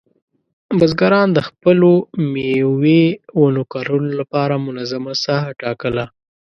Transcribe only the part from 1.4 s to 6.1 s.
خپلو مېوې ونو کرلو لپاره منظمه ساحه ټاکله.